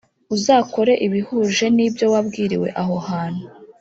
uzakore 0.35 0.93
ibihuje 1.07 1.65
n 1.75 1.77
ibyo 1.87 2.05
wabwiriwe 2.13 2.67
aho 2.81 2.95
hantu 3.07 3.45